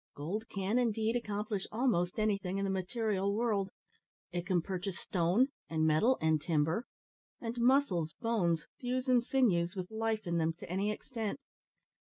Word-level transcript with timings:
Gold 0.15 0.45
can, 0.49 0.79
indeed, 0.79 1.15
accomplish 1.15 1.67
almost 1.71 2.17
anything 2.17 2.57
in 2.57 2.63
the 2.65 2.71
material 2.71 3.35
world 3.35 3.69
it 4.31 4.47
can 4.47 4.59
purchase 4.63 4.97
stone, 4.99 5.49
and 5.69 5.85
metal, 5.85 6.17
and 6.19 6.41
timber; 6.41 6.87
and 7.39 7.59
muscles, 7.61 8.13
bones, 8.19 8.65
thews, 8.79 9.07
and 9.07 9.23
sinews, 9.23 9.75
with 9.75 9.91
life 9.91 10.25
in 10.25 10.39
them, 10.39 10.53
to 10.53 10.67
any 10.67 10.89
extent. 10.91 11.39